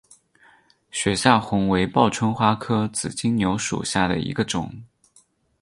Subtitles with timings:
[0.89, 4.81] 雪下红为报春花科紫金牛属下的一个种。